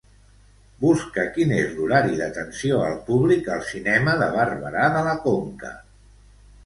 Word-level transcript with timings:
Busca 0.83 1.25
quin 1.35 1.51
és 1.57 1.75
l'horari 1.75 2.17
d'atenció 2.21 2.79
al 2.87 2.97
públic 3.11 3.51
al 3.57 3.63
cinema 3.73 4.17
de 4.23 4.31
Barberà 4.41 4.89
de 4.97 5.05
la 5.11 5.15
Conca. 5.27 5.75